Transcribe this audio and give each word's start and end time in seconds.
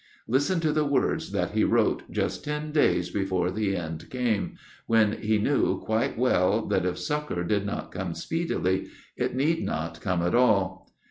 Listen 0.27 0.59
to 0.61 0.71
the 0.71 0.83
words 0.83 1.31
that 1.31 1.51
he 1.51 1.63
wrote 1.63 2.09
just 2.11 2.43
ten 2.43 2.71
days 2.71 3.11
before 3.11 3.51
the 3.51 3.75
end 3.75 4.09
came, 4.09 4.57
when 4.87 5.11
he 5.21 5.37
knew 5.37 5.77
quite 5.79 6.17
well 6.17 6.65
that 6.65 6.87
if 6.87 6.97
succour 6.97 7.43
did 7.43 7.67
not 7.67 7.91
come 7.91 8.15
speedily, 8.15 8.87
it 9.15 9.35
need 9.35 9.63
not 9.63 10.01
come 10.01 10.23
at 10.23 10.33
all. 10.33 10.91